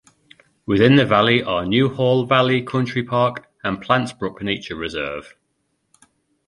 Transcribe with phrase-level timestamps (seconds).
[0.65, 5.35] Within the valley are New Hall Valley Country Park and Plantsbrook Nature Reserve.